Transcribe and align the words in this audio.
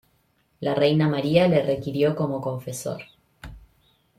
La 0.61 0.73
reina 0.73 1.07
María 1.07 1.47
le 1.47 1.61
requirió 1.61 2.15
como 2.15 2.41
confesor. 2.41 3.03